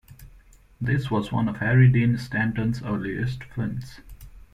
[0.81, 3.99] This was one of Harry Dean Stanton's earliest films.